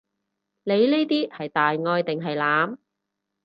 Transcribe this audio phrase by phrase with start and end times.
[0.63, 2.79] 你呢啲係大愛定係濫？